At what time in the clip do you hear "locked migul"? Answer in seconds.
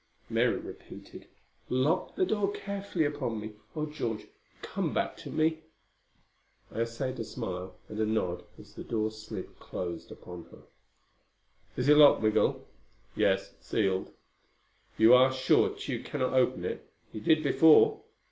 11.97-12.67